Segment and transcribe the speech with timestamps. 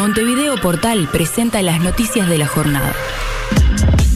[0.00, 2.94] Montevideo Portal presenta las noticias de la jornada.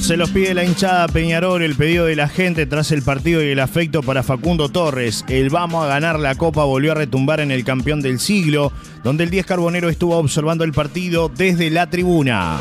[0.01, 3.51] Se los pide la hinchada Peñarol el pedido de la gente tras el partido y
[3.51, 5.27] el afecto para Facundo Torres.
[5.29, 8.73] El vamos a ganar la copa volvió a retumbar en el campeón del siglo,
[9.03, 12.61] donde el 10 Carbonero estuvo observando el partido desde la tribuna.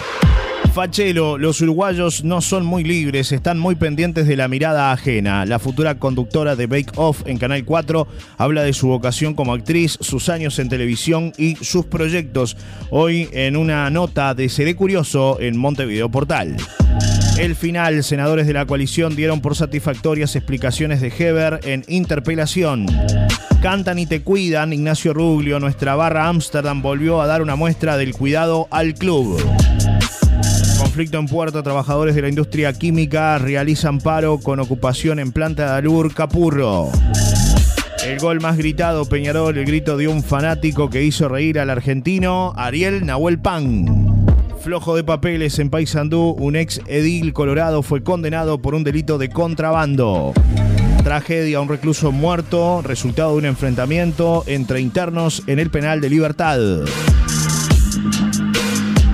[0.71, 5.45] Fachelo, los uruguayos no son muy libres, están muy pendientes de la mirada ajena.
[5.45, 8.07] La futura conductora de Bake Off en Canal 4
[8.37, 12.57] habla de su vocación como actriz, sus años en televisión y sus proyectos.
[12.89, 16.57] Hoy en una nota de Seré Curioso en Montevideo Portal.
[17.37, 22.85] El final, senadores de la coalición dieron por satisfactorias explicaciones de Heber en interpelación.
[23.61, 28.13] Cantan y te cuidan, Ignacio Ruglio, nuestra barra Amsterdam volvió a dar una muestra del
[28.13, 29.41] cuidado al club.
[30.83, 35.77] Conflicto en Puerto, trabajadores de la industria química realizan paro con ocupación en planta de
[35.77, 36.91] Alur Capurro.
[38.05, 42.51] El gol más gritado, Peñarol, el grito de un fanático que hizo reír al argentino
[42.57, 44.25] Ariel Nahuel Pan.
[44.59, 49.29] Flojo de papeles en Paysandú, un ex edil colorado fue condenado por un delito de
[49.29, 50.33] contrabando.
[51.01, 56.59] Tragedia, un recluso muerto, resultado de un enfrentamiento entre internos en el penal de Libertad.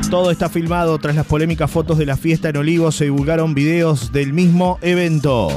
[0.09, 0.97] Todo está filmado.
[0.97, 5.49] Tras las polémicas fotos de la fiesta en Olivos se divulgaron videos del mismo evento.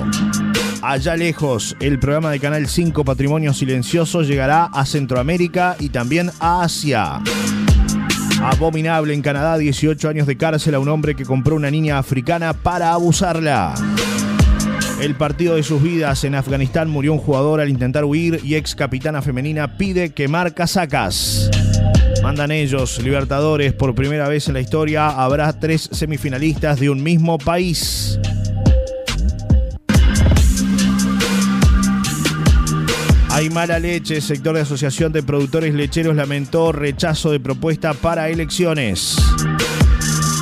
[0.83, 6.65] Allá lejos, el programa de Canal 5 Patrimonio Silencioso llegará a Centroamérica y también a
[6.65, 7.23] Asia.
[8.43, 12.53] Abominable en Canadá, 18 años de cárcel a un hombre que compró una niña africana
[12.53, 13.75] para abusarla.
[15.01, 18.75] El partido de sus vidas en Afganistán murió un jugador al intentar huir y ex
[18.75, 21.49] capitana femenina pide quemar casacas.
[22.23, 27.37] Mandan ellos, Libertadores, por primera vez en la historia habrá tres semifinalistas de un mismo
[27.37, 28.19] país.
[33.31, 39.17] Hay mala leche, sector de Asociación de Productores Lecheros lamentó rechazo de propuesta para elecciones.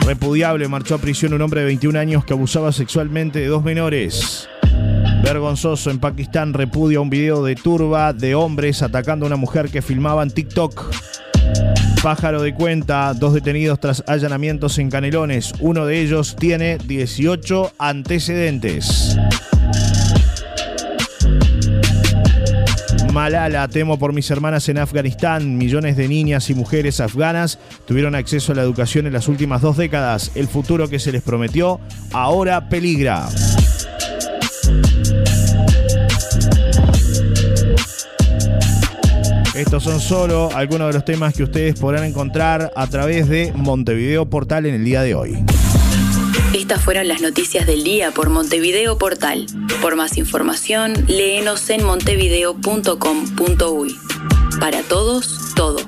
[0.05, 4.49] Repudiable, marchó a prisión un hombre de 21 años que abusaba sexualmente de dos menores.
[5.23, 9.81] Vergonzoso, en Pakistán repudia un video de turba de hombres atacando a una mujer que
[9.81, 11.10] filmaba en TikTok.
[12.03, 15.53] Pájaro de cuenta, dos detenidos tras allanamientos en Canelones.
[15.61, 19.19] Uno de ellos tiene 18 antecedentes.
[23.13, 25.59] Malala, temo por mis hermanas en Afganistán.
[25.59, 29.77] Millones de niñas y mujeres afganas tuvieron acceso a la educación en las últimas dos
[29.77, 30.31] décadas.
[30.37, 31.81] El futuro que se les prometió
[32.13, 33.29] ahora peligra.
[39.55, 44.31] Estos son solo algunos de los temas que ustedes podrán encontrar a través de Montevideo
[44.31, 45.45] Portal en el día de hoy.
[46.55, 49.47] Estas fueron las noticias del día por Montevideo Portal.
[49.83, 53.99] Por más información, léenos en montevideo.com.uy.
[54.61, 55.81] Para todos, todo.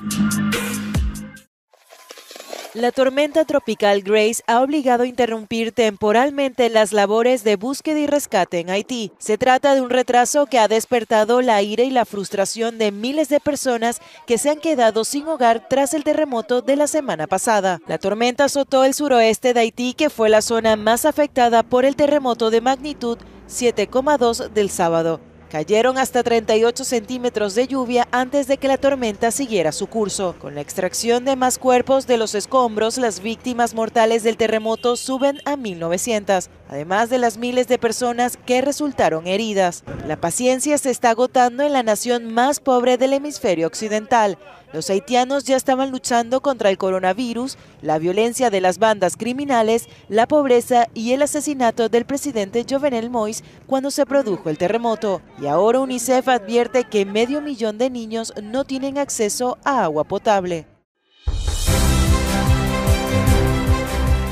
[2.75, 8.61] La tormenta tropical Grace ha obligado a interrumpir temporalmente las labores de búsqueda y rescate
[8.61, 9.13] en Haití.
[9.19, 13.29] Se trata de un retraso que ha despertado la ira y la frustración de miles
[13.29, 17.79] de personas que se han quedado sin hogar tras el terremoto de la semana pasada.
[17.87, 21.95] La tormenta azotó el suroeste de Haití, que fue la zona más afectada por el
[21.95, 23.19] terremoto de magnitud
[23.51, 25.21] 7,2 del sábado.
[25.53, 30.35] Cayeron hasta 38 centímetros de lluvia antes de que la tormenta siguiera su curso.
[30.39, 35.41] Con la extracción de más cuerpos de los escombros, las víctimas mortales del terremoto suben
[35.45, 39.85] a 1.900, además de las miles de personas que resultaron heridas.
[40.07, 44.39] La paciencia se está agotando en la nación más pobre del hemisferio occidental.
[44.73, 50.27] Los haitianos ya estaban luchando contra el coronavirus, la violencia de las bandas criminales, la
[50.27, 55.21] pobreza y el asesinato del presidente Jovenel Moïse cuando se produjo el terremoto.
[55.43, 60.67] Y ahora UNICEF advierte que medio millón de niños no tienen acceso a agua potable.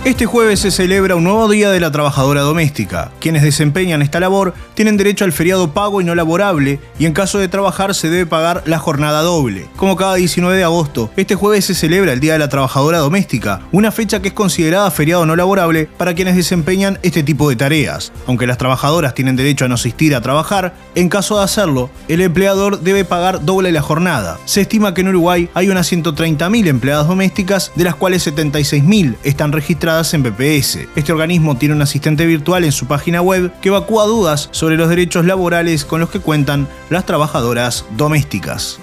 [0.03, 3.12] Este jueves se celebra un nuevo Día de la Trabajadora Doméstica.
[3.21, 7.38] Quienes desempeñan esta labor tienen derecho al feriado pago y no laborable y en caso
[7.38, 9.66] de trabajar se debe pagar la jornada doble.
[9.77, 13.60] Como cada 19 de agosto, este jueves se celebra el Día de la Trabajadora Doméstica,
[13.72, 18.10] una fecha que es considerada feriado no laborable para quienes desempeñan este tipo de tareas.
[18.27, 22.22] Aunque las trabajadoras tienen derecho a no asistir a trabajar, en caso de hacerlo, el
[22.22, 24.39] empleador debe pagar doble la jornada.
[24.47, 29.53] Se estima que en Uruguay hay unas 130.000 empleadas domésticas, de las cuales 76.000 están
[29.53, 30.78] registradas en PPS.
[30.95, 34.89] Este organismo tiene un asistente virtual en su página web que evacúa dudas sobre los
[34.89, 38.78] derechos laborales con los que cuentan las trabajadoras domésticas.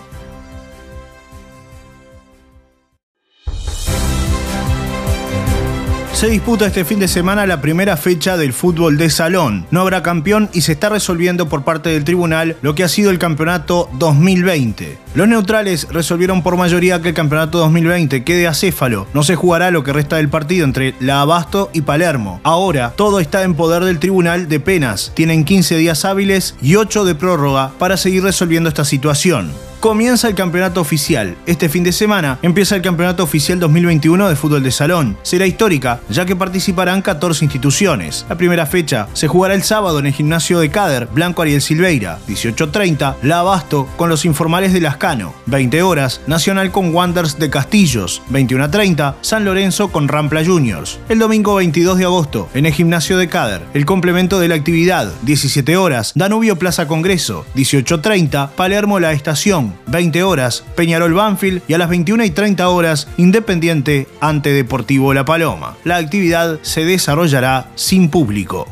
[6.18, 9.68] Se disputa este fin de semana la primera fecha del fútbol de salón.
[9.70, 13.12] No habrá campeón y se está resolviendo por parte del tribunal lo que ha sido
[13.12, 14.98] el campeonato 2020.
[15.14, 19.06] Los neutrales resolvieron por mayoría que el campeonato 2020 quede acéfalo.
[19.14, 22.42] No se jugará lo que resta del partido entre La Abasto y Palermo.
[22.42, 25.12] Ahora, todo está en poder del tribunal de penas.
[25.14, 30.36] Tienen 15 días hábiles y 8 de prórroga para seguir resolviendo esta situación comienza el
[30.36, 31.36] campeonato oficial.
[31.46, 35.18] Este fin de semana empieza el campeonato oficial 2021 de fútbol de salón.
[35.24, 38.26] Será histórica, ya que participarán 14 instituciones.
[38.30, 42.20] La primera fecha se jugará el sábado en el gimnasio de Cader, Blanco Ariel Silveira.
[42.28, 45.34] 18.30, La Abasto con los informales de Lascano.
[45.46, 48.22] 20 horas, Nacional con Wanders de Castillos.
[48.32, 51.00] 21.30, San Lorenzo con Rampla Juniors.
[51.10, 55.12] El domingo 22 de agosto, en el gimnasio de Cader, el complemento de la actividad.
[55.24, 57.46] 17 horas, Danubio Plaza Congreso.
[57.56, 59.67] 18.30, Palermo La Estación.
[59.88, 65.26] 20 horas, Peñarol Banfield y a las 21 y 30 horas, Independiente ante Deportivo La
[65.26, 65.78] Paloma.
[65.84, 68.68] La actividad se desarrollará sin público.